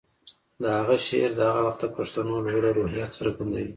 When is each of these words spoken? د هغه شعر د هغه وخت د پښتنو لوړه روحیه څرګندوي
د 0.61 0.63
هغه 0.77 0.95
شعر 1.07 1.31
د 1.37 1.41
هغه 1.49 1.61
وخت 1.67 1.79
د 1.81 1.85
پښتنو 1.97 2.35
لوړه 2.47 2.71
روحیه 2.77 3.05
څرګندوي 3.17 3.69